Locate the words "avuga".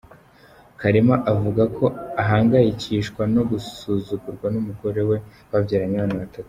1.33-1.63